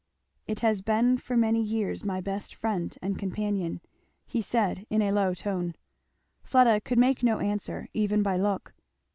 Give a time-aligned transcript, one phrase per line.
[0.47, 3.81] "It has been for many years my best friend and companion,"
[4.25, 5.75] he said in a low tone.
[6.41, 8.73] Fleda could make no answer, even by look.